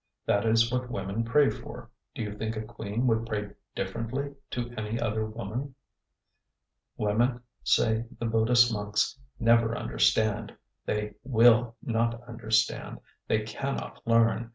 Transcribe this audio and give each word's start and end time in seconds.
That 0.25 0.47
is 0.47 0.71
what 0.71 0.89
women 0.89 1.23
pray 1.23 1.51
for. 1.51 1.91
Do 2.15 2.23
you 2.23 2.35
think 2.35 2.57
a 2.57 2.61
queen 2.63 3.05
would 3.05 3.27
pray 3.27 3.49
differently 3.75 4.33
to 4.49 4.73
any 4.75 4.99
other 4.99 5.27
woman?' 5.27 5.75
'Women,' 6.97 7.41
say 7.63 8.05
the 8.17 8.25
Buddhist 8.25 8.73
monks, 8.73 9.19
'never 9.39 9.77
understand. 9.77 10.57
They 10.87 11.13
will 11.23 11.75
not 11.83 12.19
understand; 12.27 12.99
they 13.27 13.43
cannot 13.43 14.01
learn. 14.07 14.49